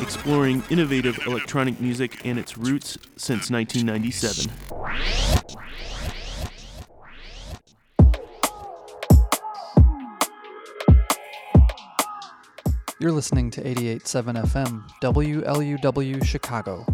Exploring 0.00 0.62
innovative 0.70 1.18
electronic 1.26 1.78
music 1.80 2.24
and 2.24 2.38
its 2.38 2.56
roots 2.56 2.96
since 3.16 3.50
1997. 3.50 4.50
You're 12.98 13.12
listening 13.12 13.50
to 13.52 13.62
88.7 13.62 14.44
FM, 14.44 14.88
WLUW 15.02 16.24
Chicago, 16.24 16.86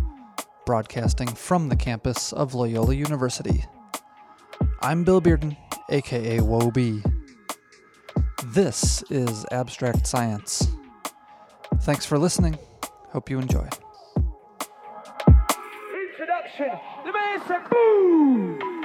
broadcasting 0.65 1.29
from 1.29 1.69
the 1.69 1.77
campus 1.77 2.33
of 2.33 2.55
Loyola 2.55 2.95
University. 2.95 3.65
I'm 4.83 5.05
Bill 5.05 5.21
Bearden, 5.21 5.57
aka 5.91 6.41
Whoa-B. 6.41 7.03
This 8.47 9.03
is 9.11 9.47
Abstract 9.51 10.07
Science. 10.07 10.69
Thanks 11.81 12.05
for 12.05 12.19
listening. 12.19 12.59
Hope 13.11 13.31
you 13.31 13.39
enjoy. 13.39 13.69
Introduction. 16.11 16.71
The 17.05 17.13
said, 17.47 17.71
boom. 17.71 18.76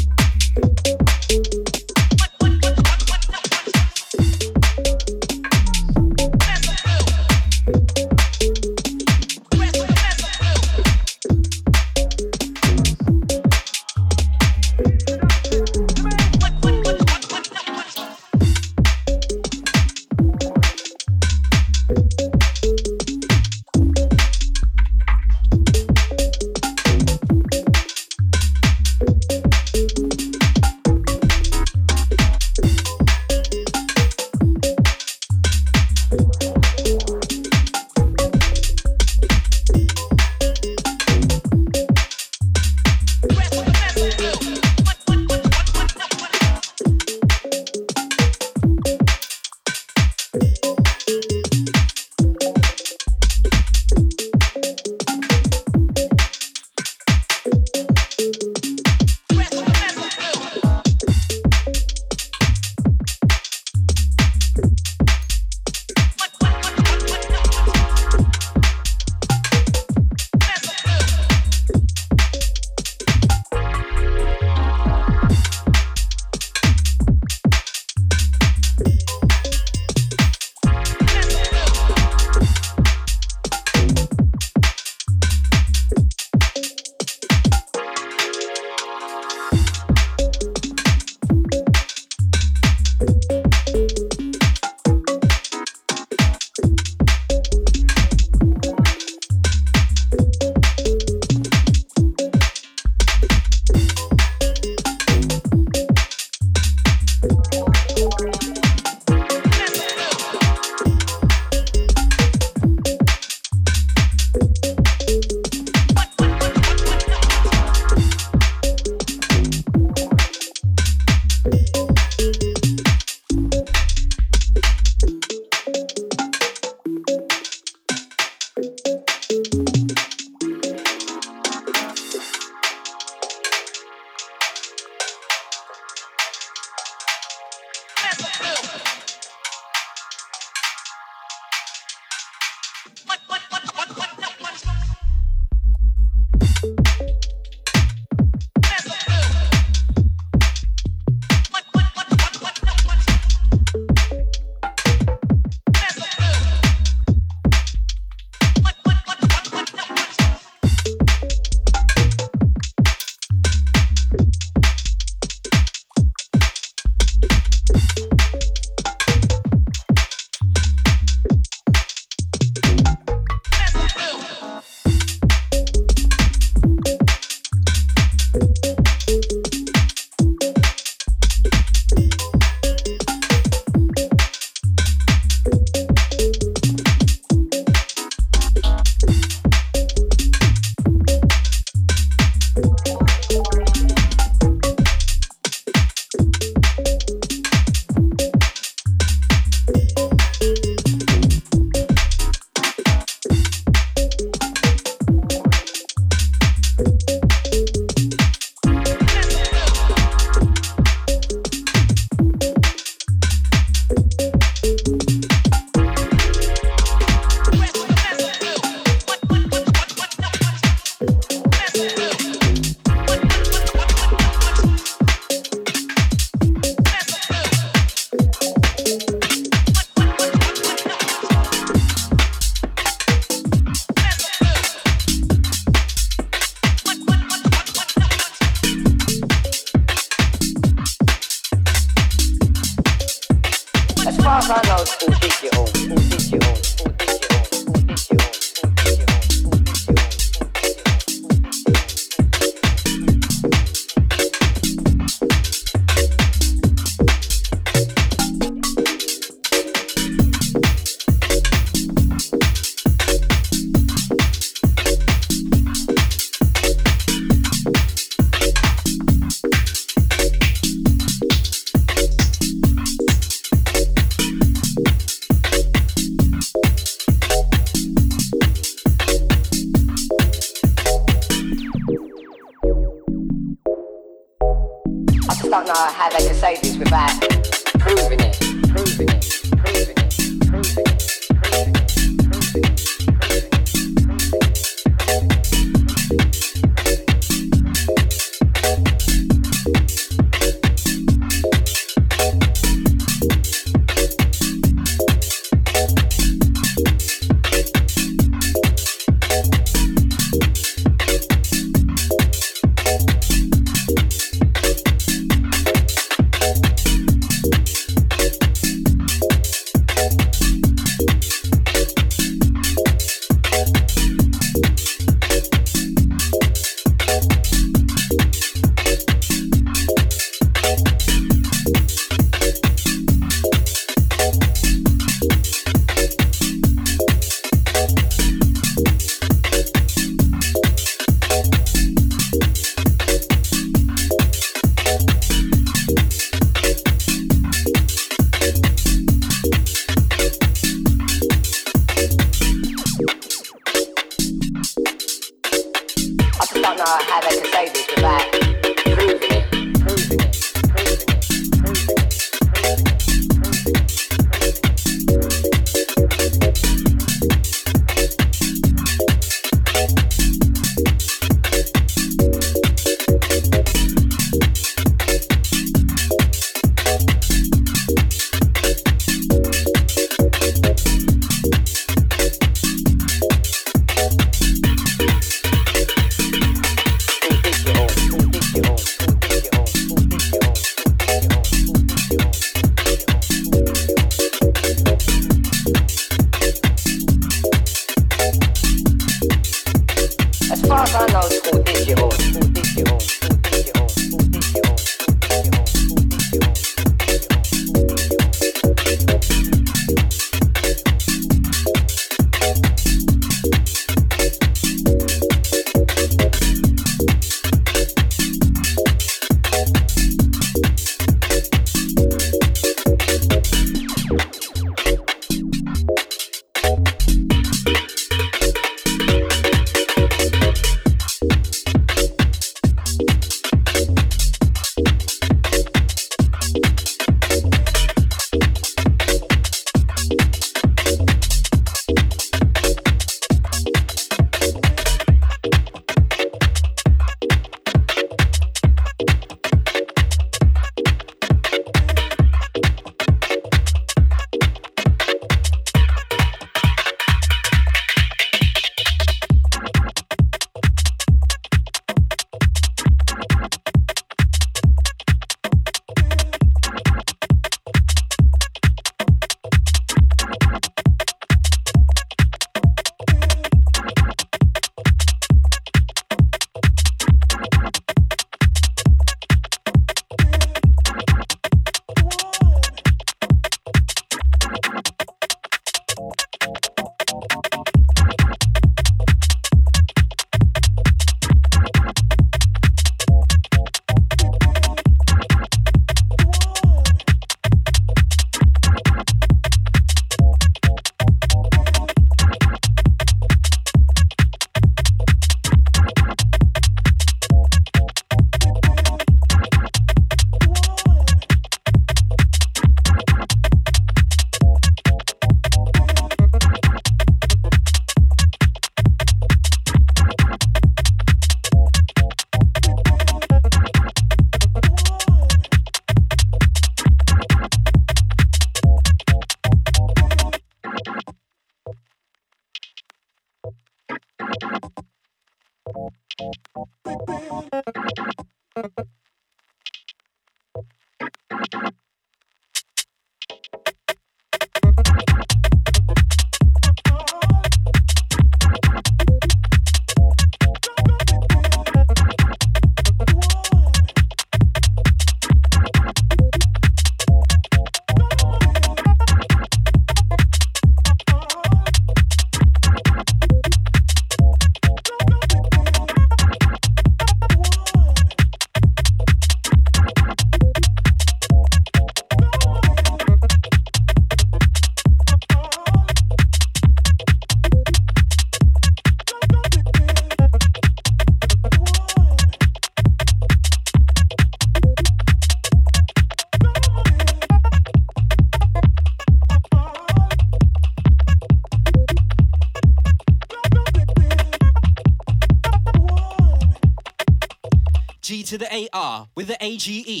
The 599.65 599.83
AGE. 599.87 600.00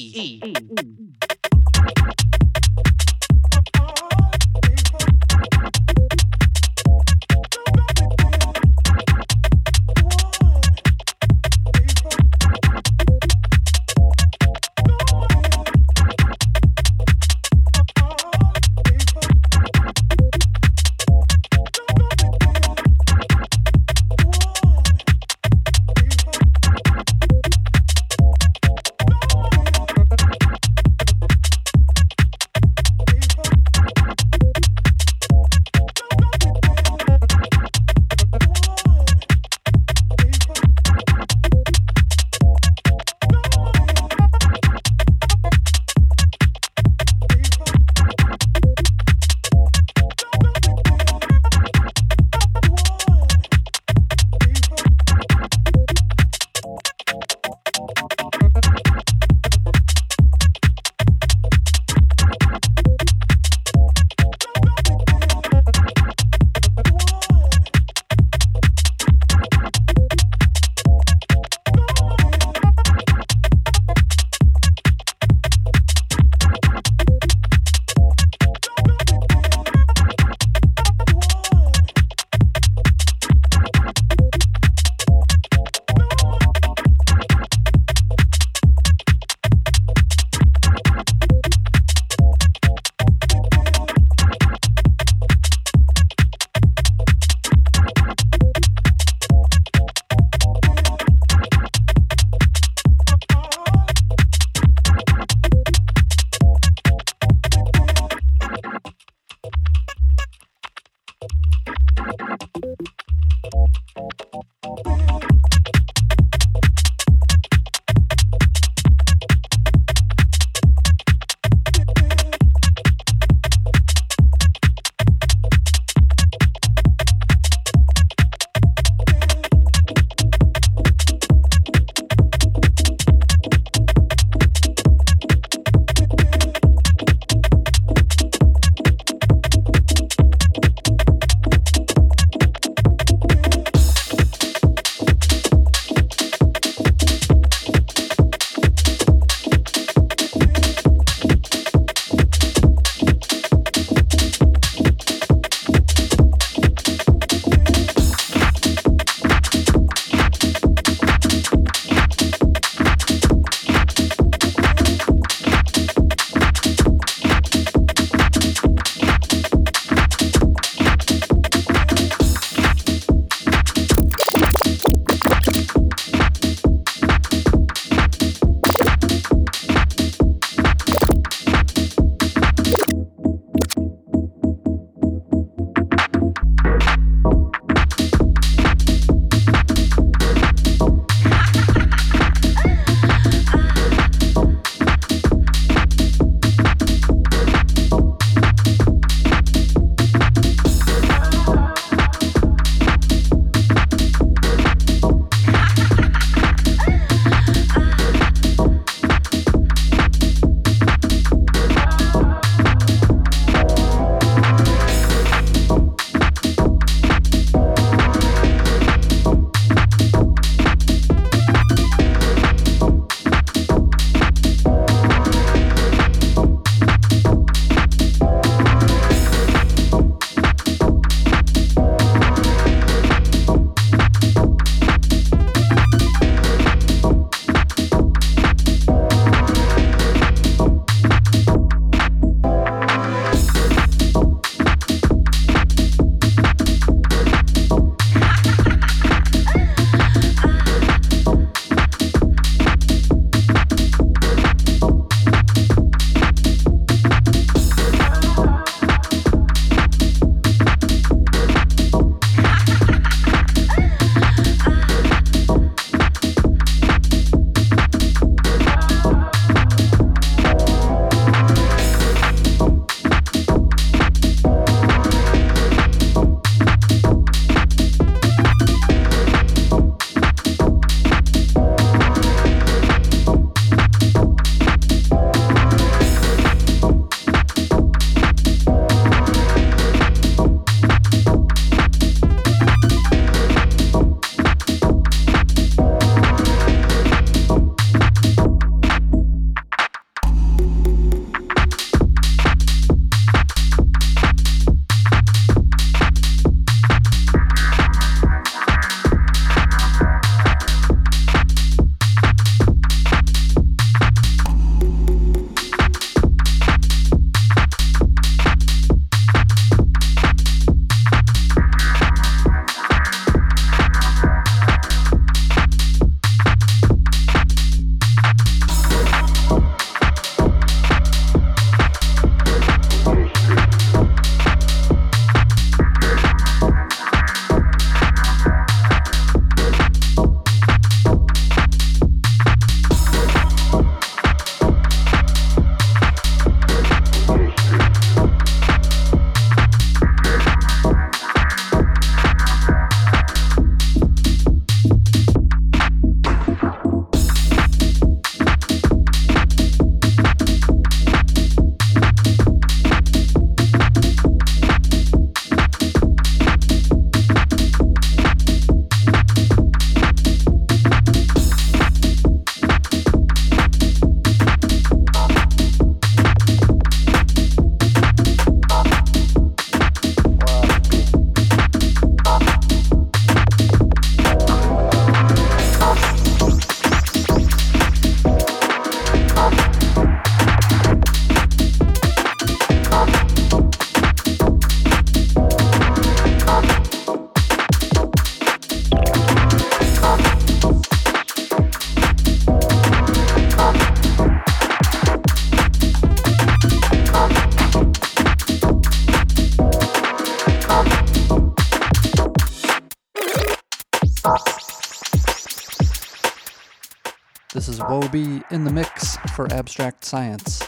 for 419.35 419.51
abstract 419.53 420.05
science. 420.05 420.61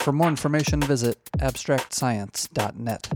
For 0.00 0.12
more 0.12 0.28
information, 0.28 0.80
visit 0.80 1.18
abstractscience.net. 1.38 3.08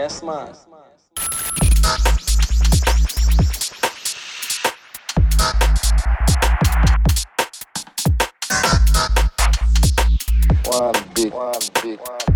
Yes, 0.00 0.22
ma'am. 0.22 0.54
One 10.66 10.94
big, 11.16 11.32
one 11.32 11.52
big, 11.82 11.98
one 11.98 12.18
big. 12.18 12.27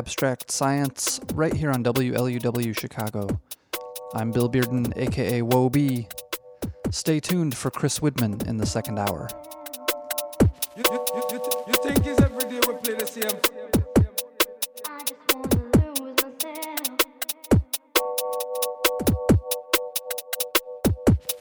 Abstract 0.00 0.50
Science 0.50 1.20
right 1.34 1.52
here 1.52 1.70
on 1.70 1.84
WLUW 1.84 2.74
Chicago. 2.74 3.38
I'm 4.14 4.30
Bill 4.30 4.48
Bearden, 4.48 4.96
aka 4.96 5.42
Whoa-B 5.42 6.08
Stay 6.90 7.20
tuned 7.20 7.54
for 7.54 7.70
Chris 7.70 7.98
Widman 7.98 8.48
in 8.48 8.56
the 8.56 8.64
second 8.64 8.98
hour. 8.98 9.28
You, 10.74 10.84
you, 10.90 11.04
you, 11.32 11.40
you 11.68 11.74
think 11.82 12.06
it's 12.06 12.18
every 12.18 12.48
day 12.48 12.60
we 12.66 12.74
play 12.76 12.94
the 12.94 13.06
same? 13.06 13.36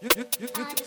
You, 0.02 0.10
you, 0.18 0.26
you, 0.42 0.79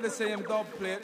play 0.00 0.08
the 0.08 0.14
same 0.14 0.42
dub 0.42 0.66
plate. 0.78 1.00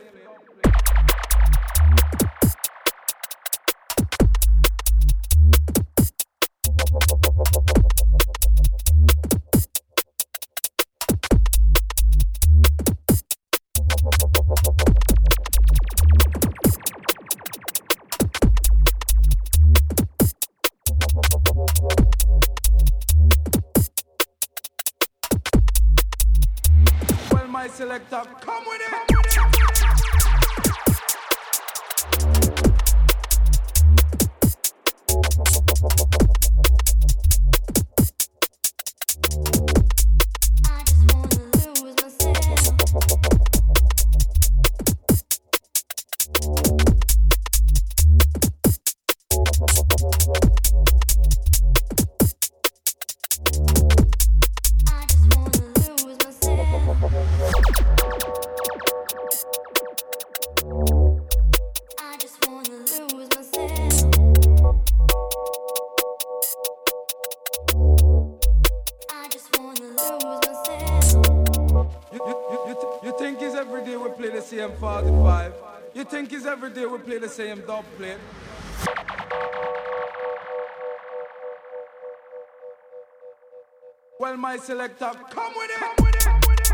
Well, 84.18 84.36
my 84.38 84.56
selector, 84.56 85.10
come 85.30 85.52
with 85.54 85.70
it. 85.70 85.78
Come 85.78 85.94
with 86.00 86.14
it. 86.14 86.24
Come 86.24 86.40
with 86.46 86.70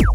it. 0.00 0.05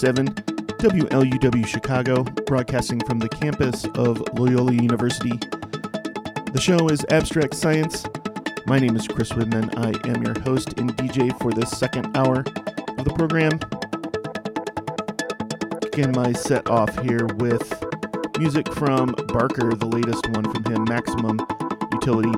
98.7 0.00 0.78
WLUW 0.78 1.66
Chicago, 1.66 2.22
broadcasting 2.46 3.00
from 3.00 3.18
the 3.18 3.28
campus 3.28 3.84
of 3.96 4.22
Loyola 4.38 4.72
University. 4.72 5.36
The 6.52 6.60
show 6.60 6.88
is 6.88 7.04
Abstract 7.10 7.54
Science. 7.54 8.06
My 8.66 8.78
name 8.78 8.96
is 8.96 9.06
Chris 9.06 9.30
Widman. 9.32 9.76
I 9.76 10.08
am 10.08 10.22
your 10.22 10.40
host 10.40 10.78
and 10.78 10.96
DJ 10.96 11.38
for 11.38 11.52
this 11.52 11.70
second 11.70 12.16
hour 12.16 12.38
of 12.38 13.04
the 13.04 13.12
program. 13.14 13.58
Begin 15.80 16.12
my 16.12 16.32
set 16.32 16.70
off 16.70 16.98
here 17.02 17.26
with 17.36 17.84
music 18.38 18.72
from 18.72 19.14
Barker, 19.28 19.74
the 19.74 19.86
latest 19.86 20.26
one 20.30 20.50
from 20.50 20.64
him, 20.72 20.84
Maximum 20.84 21.38
Utility. 21.92 22.32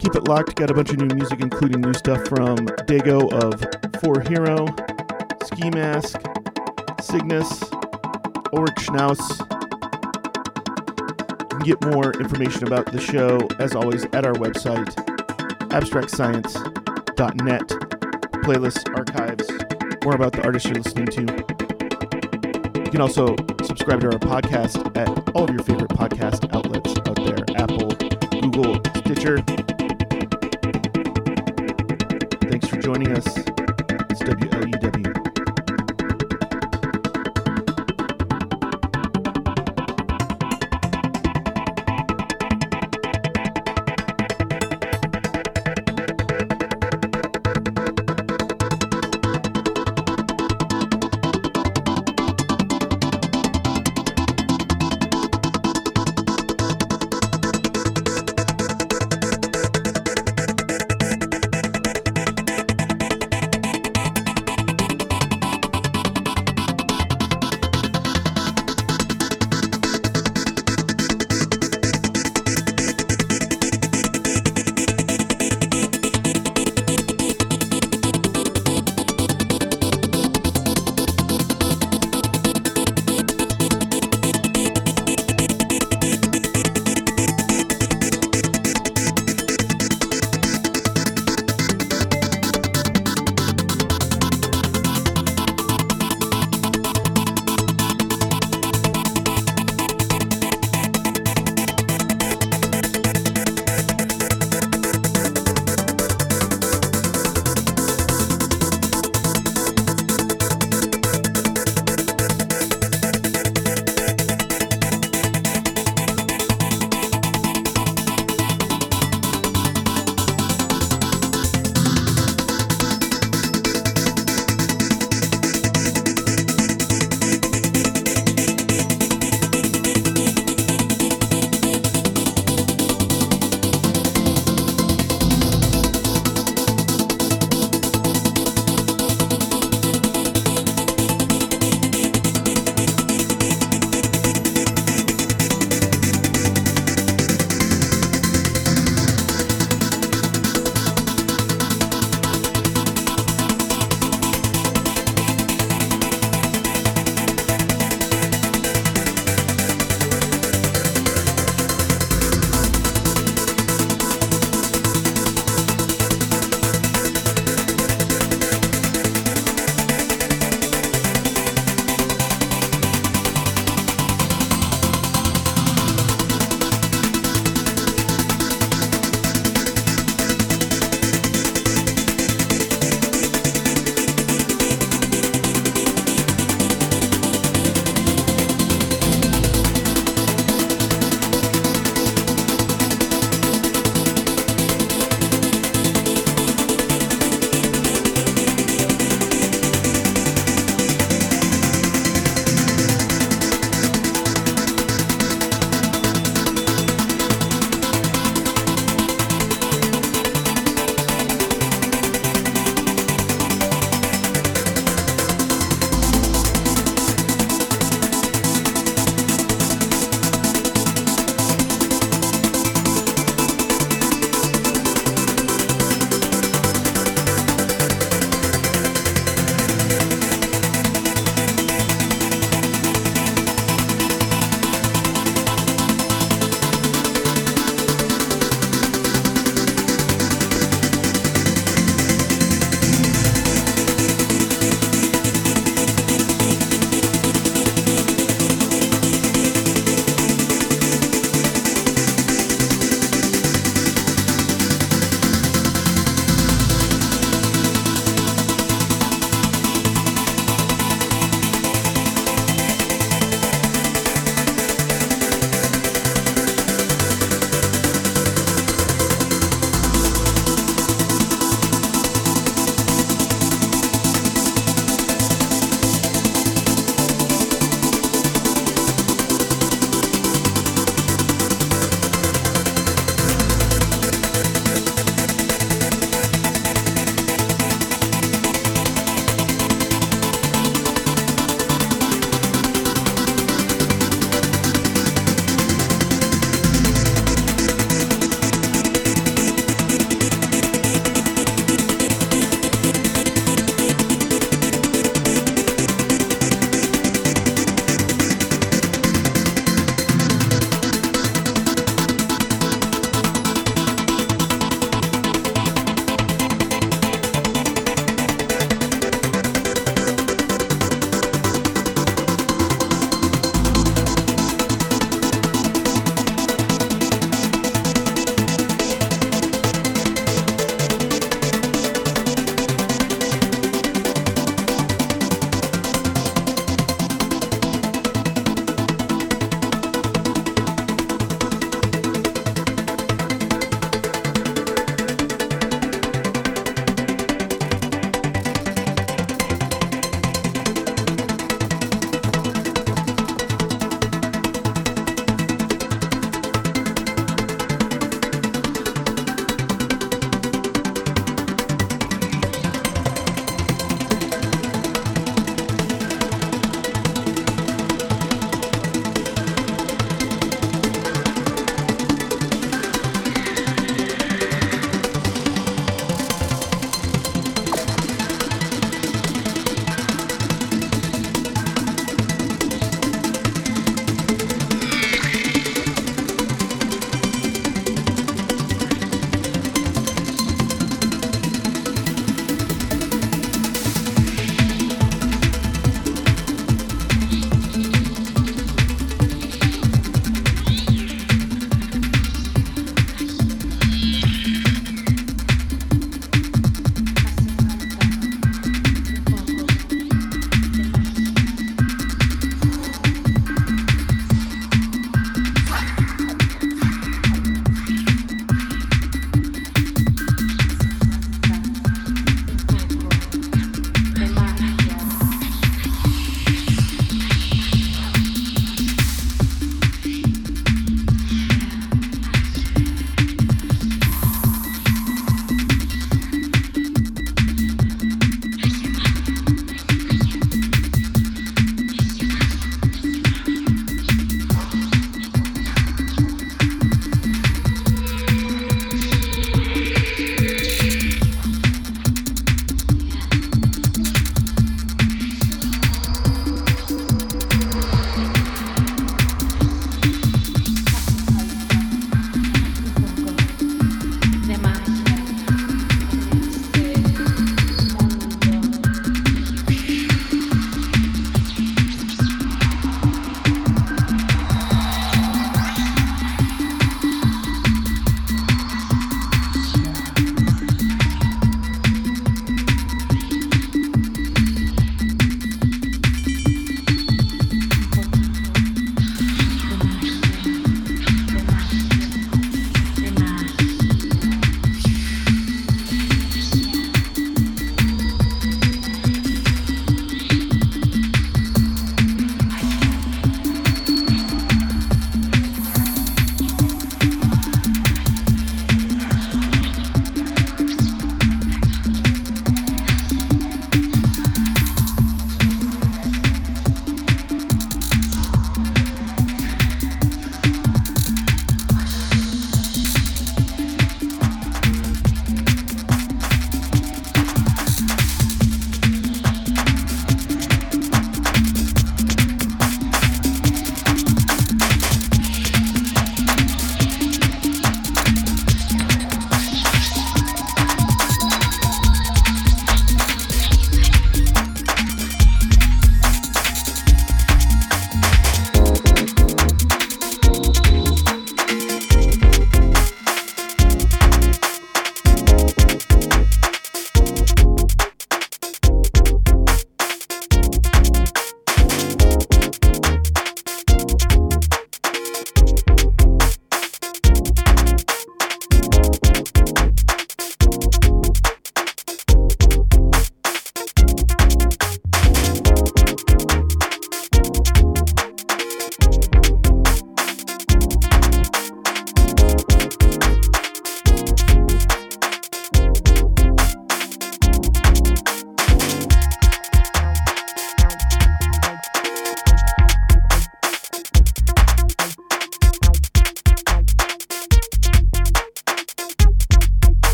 Keep 0.00 0.16
it 0.16 0.26
locked, 0.26 0.56
got 0.56 0.70
a 0.70 0.74
bunch 0.74 0.90
of 0.90 0.96
new 0.96 1.14
music, 1.14 1.40
including 1.40 1.80
new 1.80 1.94
stuff 1.94 2.26
from 2.26 2.56
Dego 2.86 3.28
of 3.28 3.64
Four 4.02 4.20
Hero, 4.22 4.66
Ski 5.44 5.70
Mask, 5.70 6.20
Cygnus, 7.06 7.62
Ulrich 8.52 8.74
Schnauss. 8.82 9.20
You 11.40 11.46
can 11.46 11.58
get 11.60 11.80
more 11.92 12.12
information 12.12 12.66
about 12.66 12.90
the 12.90 13.00
show, 13.00 13.38
as 13.60 13.76
always, 13.76 14.04
at 14.06 14.26
our 14.26 14.32
website, 14.34 14.92
abstractscience.net. 15.70 17.68
Playlists, 18.42 18.96
archives, 18.96 19.48
more 20.04 20.14
about 20.16 20.32
the 20.32 20.42
artists 20.44 20.68
you're 20.68 20.80
listening 20.82 21.06
to. 21.06 22.82
You 22.84 22.90
can 22.90 23.00
also 23.00 23.36
subscribe 23.62 24.00
to 24.00 24.08
our 24.08 24.18
podcast 24.18 24.96
at 24.96 25.08
all 25.34 25.44
of 25.44 25.50
your 25.50 25.62
favorite 25.62 25.90
podcast 25.90 26.52
outlets 26.54 26.96
out 27.08 27.16
there 27.24 27.44
Apple, 27.56 27.90
Google, 28.40 28.80
Stitcher. 29.00 29.55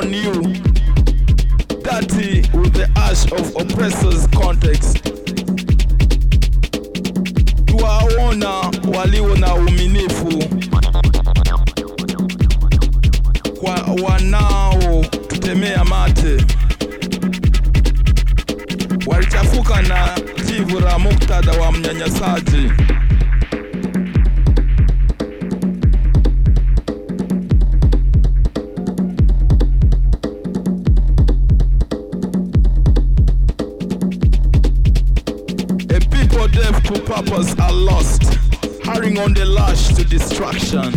On 0.00 0.12
you. 0.12 0.32
Dirty 1.82 2.40
with 2.56 2.72
the 2.72 2.88
ash 2.96 3.24
of 3.32 3.54
oppressors' 3.56 4.26
context. 4.28 5.02
Tuwaona 7.66 8.70
walio 8.98 9.36
na 9.36 9.54
uminifu 9.54 10.44
kwa 13.60 13.74
wanao 14.04 15.04
tutemea 15.28 15.84
mate, 15.84 16.44
walichafuka 19.06 19.82
na 19.82 20.18
jivu 20.46 20.80
la 20.80 20.98
muktadha 20.98 21.52
wa 21.52 21.72
mnyanyasaji. 21.72 22.70
On 39.24 39.34
the 39.34 39.44
lash 39.44 39.88
to 39.94 40.04
destruction. 40.04 40.92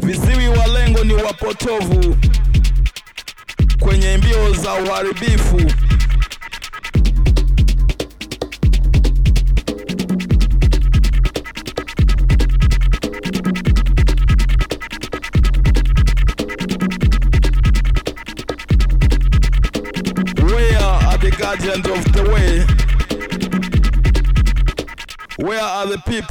Viziwi 0.00 0.48
walengo 0.48 1.04
ni 1.04 1.14
wapotovu 1.14 2.16
kwenye 3.80 4.16
mbio 4.16 4.52
za 4.54 4.74
uharibifu. 4.74 5.60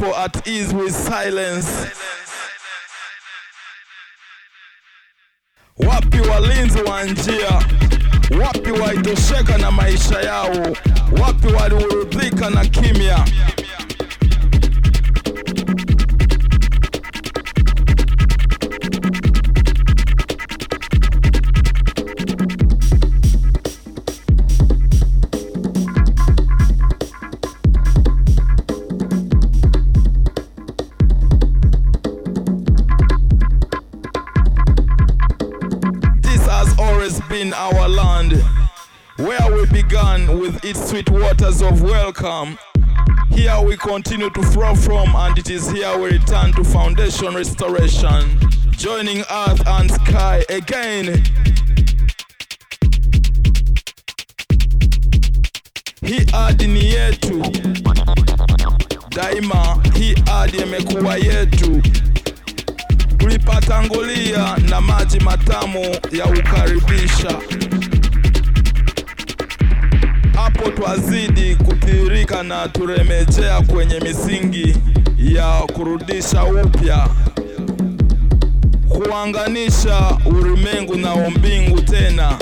People 0.04 0.16
at 0.16 0.48
ease 0.48 0.74
with 0.74 0.92
silence? 0.94 1.88
Wapi 5.80 6.20
walinzi 6.20 6.82
wa 6.82 7.04
njia? 7.04 7.66
Wapi 8.42 8.72
walitosheka 8.72 9.58
na 9.58 9.72
maisha 9.72 10.22
yao? 10.22 10.76
Wapi 11.22 11.48
waliurudhika 11.48 12.50
na 12.50 12.66
kimya? 12.66 13.26
It 45.46 45.50
is 45.50 45.70
here 45.72 45.98
we 45.98 46.12
return 46.12 46.54
to 46.54 46.64
foundation 46.64 47.34
restoration, 47.36 48.40
joining 48.72 49.20
earth 49.30 49.68
and 49.68 49.92
sky 49.92 50.44
again. 50.50 51.22
Hii 56.06 56.26
ardhi 56.34 56.68
ni 56.68 56.86
yetu 56.86 57.42
daima, 59.16 59.78
hii 60.00 60.16
ardhi 60.32 60.58
imekuwa 60.58 61.16
yetu 61.18 61.82
tulipatangulia 63.18 64.58
na 64.70 64.82
maji 64.82 65.20
matamu 65.20 65.86
ya 66.12 66.26
ukaribisha. 66.26 67.40
Hapo 70.36 70.70
twazidi 70.72 71.56
kutirika 71.56 72.44
na 72.44 72.68
turemejea 72.68 73.62
kwenye 73.62 74.00
misingi 74.00 74.76
ya 75.24 75.62
kurudisha 75.74 76.44
upya, 76.44 77.08
kuanganisha 78.90 80.18
ulimwengu 80.26 80.96
na 80.96 81.14
umbingu 81.16 81.82
tena. 81.82 82.38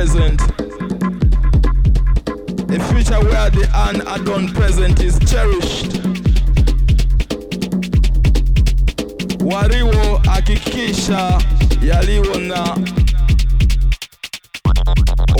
Present. 0.00 0.40
A 2.70 2.78
future 2.88 3.20
where 3.28 3.50
the 3.50 3.68
unadorned 3.74 4.54
present 4.54 4.98
is 5.02 5.18
cherished. 5.30 5.92
Walio 9.44 10.16
hakikisha 10.24 11.38
yaliyo 11.82 12.38
na 12.40 12.76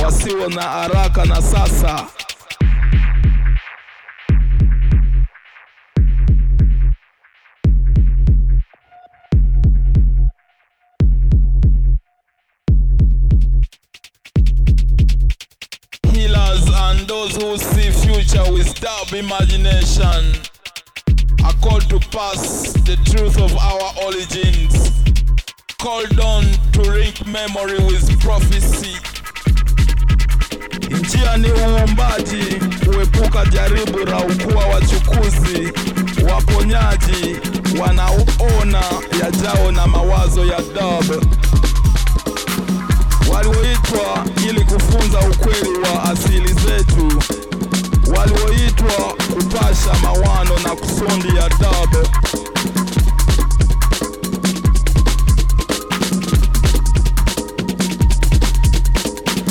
wasio 0.05 0.49
na 0.49 0.63
haraka 0.63 1.25
na 1.25 1.43
sasa. 1.43 2.07
Future 18.31 18.53
with 18.53 18.81
dark 18.81 19.13
imagination. 19.13 20.35
A 21.45 21.53
call 21.63 21.81
to 21.81 21.99
pass 22.11 22.73
the 22.85 22.97
truth 23.05 23.39
of 23.41 23.57
our 23.57 24.05
origins, 24.05 24.91
called 25.79 26.19
on 26.21 26.45
to 26.73 26.83
link 26.83 27.27
memory 27.27 27.79
with 27.87 28.21
prophecy. 28.21 28.97
Njia 30.91 31.37
ni 31.37 31.49
uombaji, 31.53 32.45
kuepuka 32.85 33.47
jaribu 33.47 33.99
la 33.99 34.19
ukuwa 34.19 34.67
wachukuzi, 34.67 35.73
waponyaji 36.31 37.37
wanaoona 37.81 38.83
yajao 39.23 39.73
na 39.73 39.87
mawazo 39.87 40.45
ya 40.45 40.61
dab. 40.75 41.25
Walioitwa 43.33 44.25
ili 44.49 44.65
kufunza 44.65 45.19
ukweli 45.21 45.79
wa 45.79 46.03
asili 46.05 46.53
zetu, 46.53 47.23
walioitwa 48.19 49.15
kupasha 49.35 49.95
mawano 50.03 50.59
na 50.65 50.71
kusondi 50.77 51.29
ya 51.37 51.49
dab. 51.49 52.07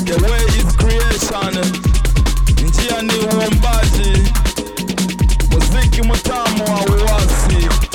The 0.05 0.15
way 0.23 0.43
is 0.59 0.75
creation, 0.79 1.53
njia 2.67 3.01
ni 3.01 3.13
uumbaji, 3.25 4.31
muziki 5.51 6.01
mtamu 6.01 6.63
wa 6.73 6.81
uasi. 6.95 7.88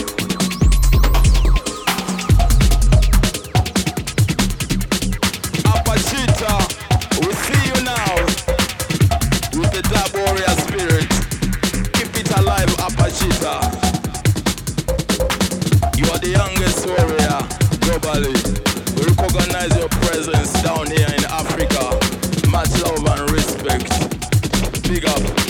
Globally. 18.04 18.34
We 18.96 19.04
recognize 19.14 19.76
your 19.78 19.88
presence 19.88 20.52
down 20.62 20.86
here 20.86 21.08
in 21.08 21.24
Africa. 21.24 21.98
Much 22.50 22.70
love 22.82 23.04
and 23.06 23.30
respect. 23.30 23.88
Big 24.88 25.06
up, 25.06 25.43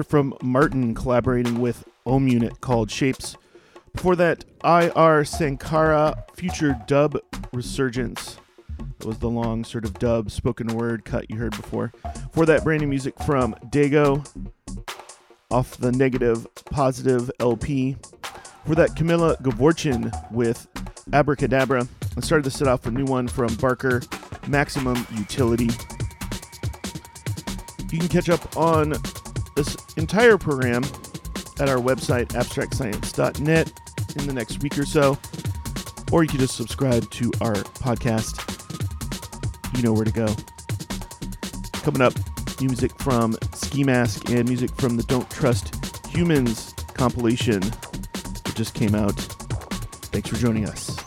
From 0.00 0.34
Martyn 0.42 0.94
collaborating 0.94 1.60
with 1.60 1.84
Ohm 2.06 2.26
Unit 2.26 2.62
called 2.62 2.90
Shapes. 2.90 3.36
Before 3.92 4.16
that, 4.16 4.46
IR 4.64 5.22
Sankara 5.26 6.24
Future 6.34 6.80
Dub 6.86 7.18
Resurgence. 7.52 8.38
That 8.98 9.06
was 9.06 9.18
the 9.18 9.28
long 9.28 9.64
sort 9.64 9.84
of 9.84 9.92
dub 9.98 10.30
spoken 10.30 10.68
word 10.68 11.04
cut 11.04 11.28
you 11.28 11.36
heard 11.36 11.50
before. 11.50 11.92
For 12.32 12.46
that, 12.46 12.64
brand 12.64 12.80
new 12.80 12.88
music 12.88 13.14
from 13.26 13.54
Dego 13.68 14.22
off 15.50 15.76
the 15.76 15.92
Negative 15.92 16.46
Positive 16.70 17.30
LP. 17.38 17.98
For 18.64 18.74
that, 18.74 18.96
Camilla 18.96 19.36
Gavorchin 19.42 20.10
with 20.32 20.66
Abracadabra. 21.12 21.86
I 22.16 22.20
started 22.20 22.44
to 22.44 22.50
set 22.50 22.66
off 22.66 22.86
a 22.86 22.90
new 22.90 23.04
one 23.04 23.28
from 23.28 23.54
Barker, 23.56 24.00
Maximum 24.48 25.06
Utility. 25.18 25.68
You 27.90 27.98
can 27.98 28.08
catch 28.08 28.30
up 28.30 28.56
on 28.56 28.94
this 29.54 29.76
entire 29.96 30.38
program 30.38 30.82
at 31.60 31.68
our 31.68 31.78
website, 31.78 32.28
abstractscience.net, 32.28 33.72
in 34.16 34.26
the 34.26 34.32
next 34.32 34.62
week 34.62 34.78
or 34.78 34.84
so. 34.84 35.18
Or 36.10 36.22
you 36.22 36.28
can 36.28 36.38
just 36.38 36.56
subscribe 36.56 37.10
to 37.12 37.30
our 37.40 37.54
podcast. 37.54 38.48
You 39.76 39.82
know 39.82 39.92
where 39.92 40.04
to 40.04 40.12
go. 40.12 40.28
Coming 41.82 42.02
up, 42.02 42.12
music 42.60 42.92
from 43.00 43.36
Ski 43.54 43.84
Mask 43.84 44.28
and 44.30 44.46
music 44.46 44.70
from 44.76 44.96
the 44.96 45.02
Don't 45.04 45.28
Trust 45.30 45.74
Humans 46.08 46.74
compilation 46.94 47.60
that 47.60 48.52
just 48.54 48.74
came 48.74 48.94
out. 48.94 49.18
Thanks 50.12 50.28
for 50.28 50.36
joining 50.36 50.68
us. 50.68 51.01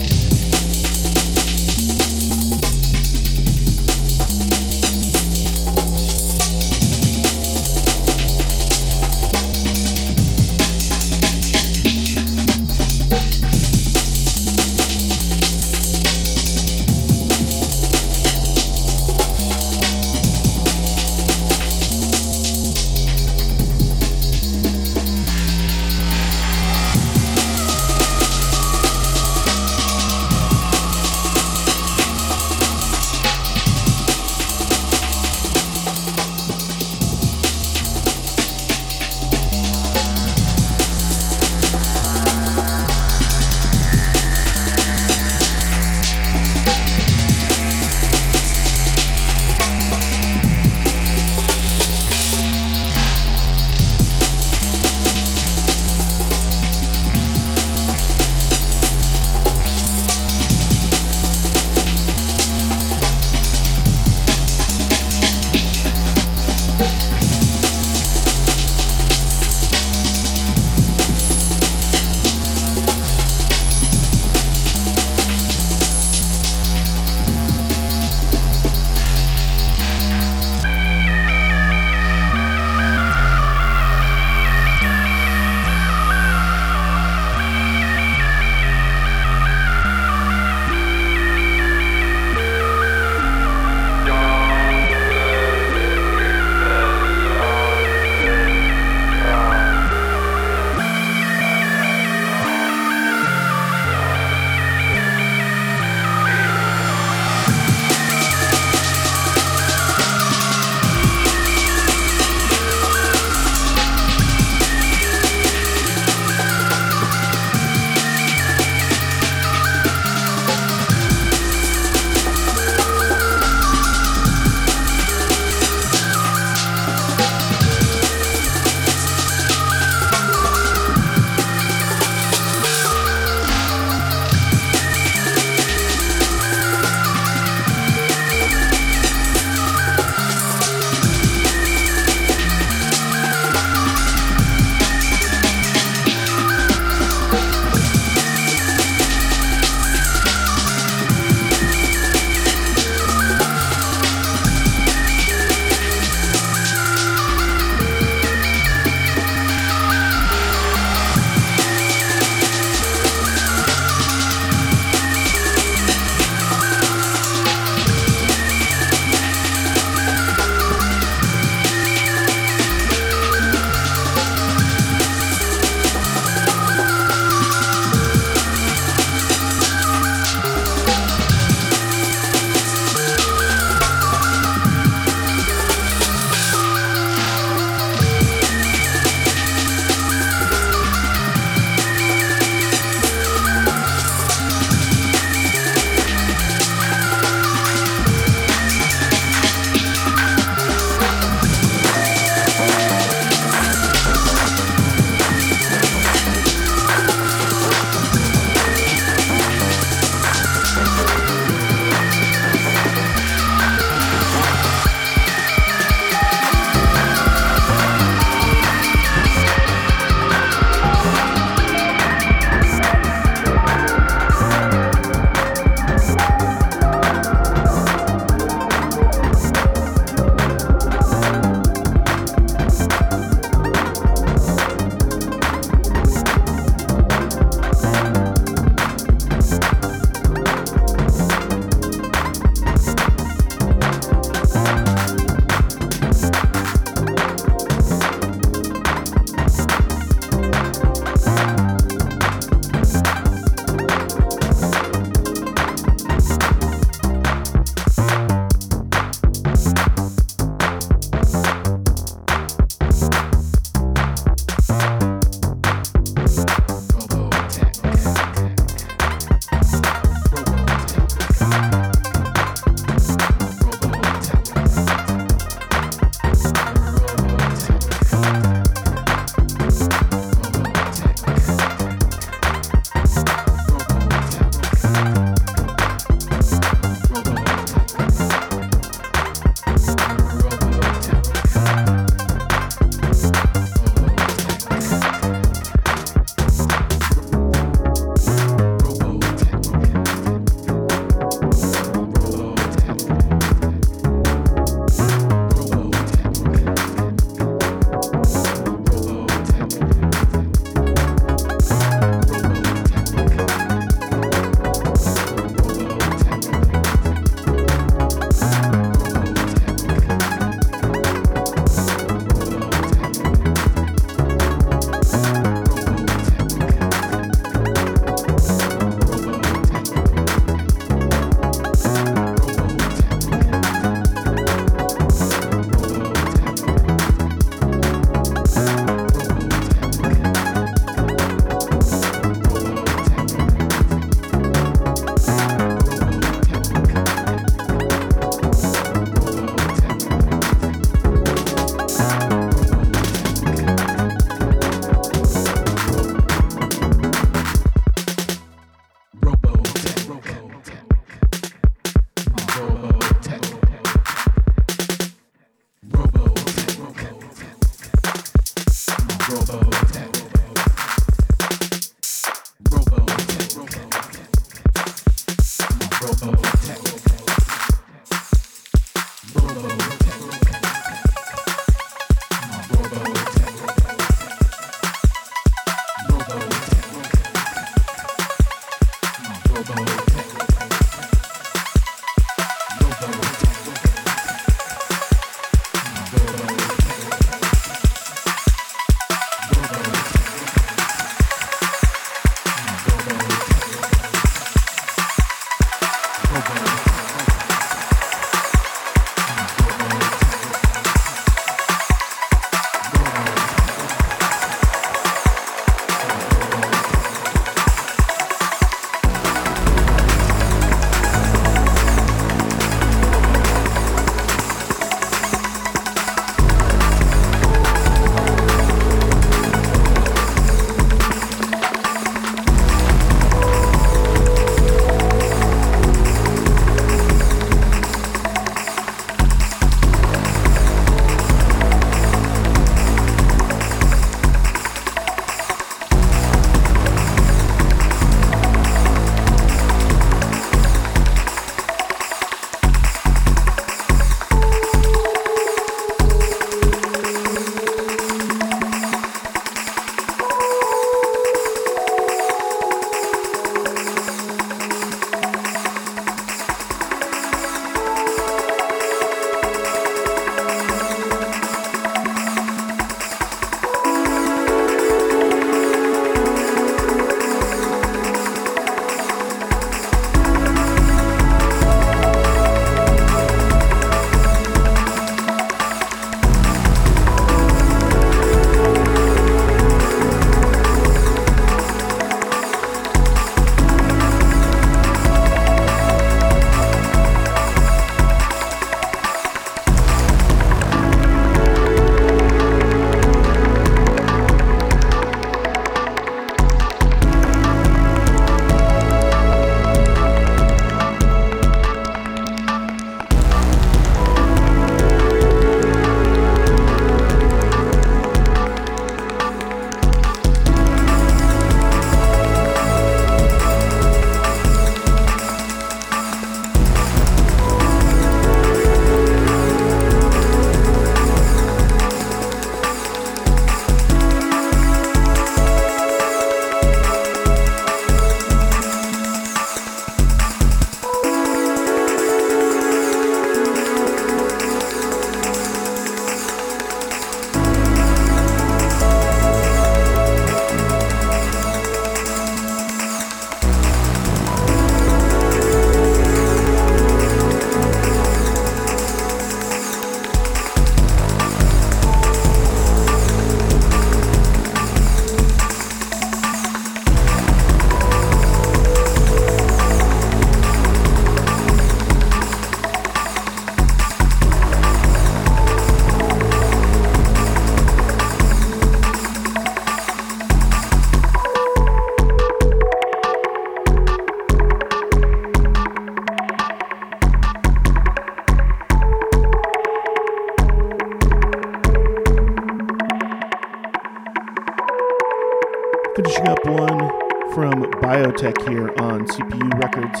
On 599.00 599.06
CPU 599.06 599.62
Records 599.62 600.00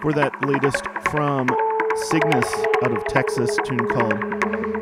for 0.00 0.12
that 0.12 0.32
latest 0.44 0.84
from 1.10 1.48
Cygnus 2.08 2.52
out 2.82 2.90
of 2.90 3.04
Texas 3.06 3.56
tune 3.64 3.86
called 3.88 4.14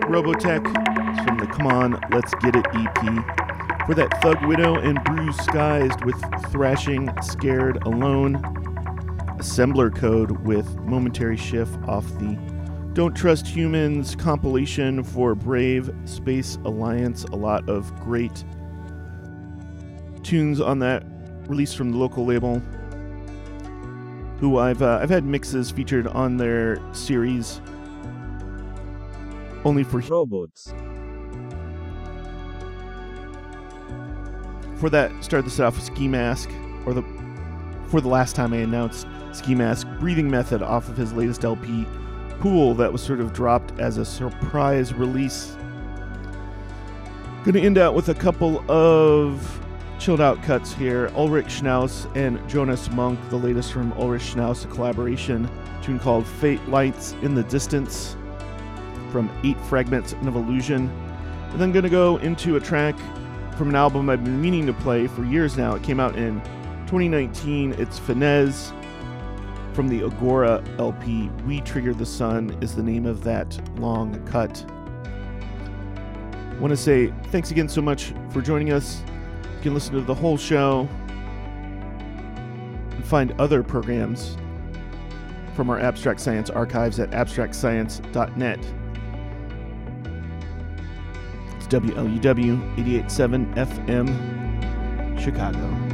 Robotech. 0.09 0.65
It's 0.65 1.24
from 1.24 1.39
the 1.39 1.47
Come 1.47 1.66
On, 1.66 2.01
Let's 2.11 2.33
Get 2.37 2.57
It 2.57 2.66
EP. 2.73 3.87
For 3.87 3.95
that 3.95 4.23
Thug 4.23 4.43
Widow 4.47 4.77
and 4.77 5.03
Bruise 5.05 5.37
Skies 5.37 5.91
with 6.05 6.16
Thrashing 6.51 7.11
Scared 7.20 7.83
Alone. 7.85 8.37
Assembler 9.39 9.95
Code 9.95 10.31
with 10.47 10.74
Momentary 10.81 11.37
Shift 11.37 11.77
off 11.87 12.07
the 12.19 12.39
Don't 12.95 13.15
Trust 13.15 13.47
Humans 13.47 14.16
compilation 14.16 15.05
for 15.05 15.35
Brave 15.35 15.95
Space 16.07 16.57
Alliance. 16.65 17.24
A 17.24 17.37
lot 17.37 17.69
of 17.69 17.95
great 18.01 18.45
tunes 20.23 20.61
on 20.61 20.79
that 20.79 21.05
released 21.49 21.77
from 21.77 21.91
the 21.91 21.99
local 21.99 22.24
label 22.24 22.62
who 24.43 24.59
I've 24.59 24.82
uh, 24.82 24.98
I've 25.01 25.09
had 25.09 25.24
mixes 25.24 25.70
featured 25.70 26.09
on 26.09 26.36
their 26.36 26.81
series 26.93 27.60
only 29.64 29.85
for 29.85 30.01
robots. 30.01 30.74
For 34.81 34.90
that, 34.90 35.12
start 35.23 35.44
this 35.44 35.60
off 35.60 35.77
with 35.77 35.85
Skee 35.85 36.09
Mask, 36.09 36.51
or 36.86 36.93
the 36.93 37.05
for 37.86 38.01
the 38.01 38.09
last 38.09 38.35
time 38.35 38.52
I 38.52 38.56
announced 38.56 39.06
Skee 39.31 39.55
Mask 39.55 39.86
breathing 40.01 40.28
method 40.28 40.60
off 40.60 40.89
of 40.89 40.97
his 40.97 41.12
latest 41.12 41.44
LP, 41.44 41.86
Pool, 42.40 42.74
that 42.74 42.93
was 42.93 43.01
sort 43.01 43.20
of 43.20 43.32
dropped 43.32 43.78
as 43.78 43.97
a 43.97 44.05
surprise 44.05 44.93
release. 44.93 45.56
Gonna 47.44 47.60
end 47.60 47.78
out 47.78 47.94
with 47.94 48.09
a 48.09 48.14
couple 48.14 48.69
of 48.69 49.61
chilled 50.03 50.20
out 50.20 50.43
cuts 50.43 50.73
here. 50.73 51.09
Ulrich 51.15 51.47
Schnauss 51.47 52.11
and 52.16 52.37
Jonas 52.49 52.91
Munk, 52.91 53.20
the 53.31 53.37
latest 53.37 53.73
from 53.73 53.93
Ulrich 53.93 54.35
Schnauss, 54.35 54.65
a 54.65 54.69
collaboration 54.69 55.49
tune 55.81 56.01
called 56.01 56.27
Fate 56.27 56.61
Lights 56.69 57.15
in 57.23 57.37
the 57.37 57.45
Distance 57.45 58.16
from 59.12 59.31
Eight 59.45 59.61
Fragments 59.66 60.12
of 60.12 60.35
Illusion. 60.35 60.89
And 61.53 61.61
then 61.61 61.70
gonna 61.70 61.89
go 61.89 62.16
into 62.16 62.57
a 62.57 62.61
track 62.61 62.97
from 63.57 63.69
an 63.69 63.77
album 63.77 64.11
I've 64.11 64.24
been 64.24 64.41
meaning 64.41 64.66
to 64.66 64.73
play 64.73 65.07
for 65.07 65.24
years 65.24 65.57
now. 65.57 65.77
It 65.77 65.85
came 65.85 66.01
out 66.01 66.16
in 66.16 66.41
2019. 66.87 67.74
It's 67.79 68.01
Fennesz 68.01 68.73
from 69.73 69.87
the 69.87 70.03
Agora 70.03 70.65
LP. 70.81 71.31
We 71.47 71.61
Trigger 71.61 71.95
the 71.95 72.07
Sun 72.07 72.59
is 72.61 72.74
the 72.74 72.83
name 72.83 73.07
of 73.07 73.23
that 73.23 73.57
long 73.79 74.20
cut. 74.27 74.65
Want 76.59 76.73
to 76.73 76.77
say 76.77 77.15
thanks 77.27 77.53
again 77.53 77.69
so 77.69 77.81
much 77.81 78.12
for 78.31 78.43
joining 78.43 78.73
us. 78.73 79.05
Can 79.62 79.74
listen 79.74 79.94
to 79.94 80.01
the 80.01 80.14
whole 80.14 80.36
show 80.36 80.89
and 82.90 83.05
find 83.05 83.32
other 83.40 83.62
programs 83.62 84.36
from 85.55 85.70
our 85.70 85.78
Abstract 85.78 86.18
Science 86.18 86.51
archives 86.51 86.98
at 86.98 87.12
abstractscience.net. 87.12 88.59
It's 91.56 91.66
WLUW 91.68 92.78
887 92.78 93.55
FM, 93.55 95.20
Chicago. 95.20 95.91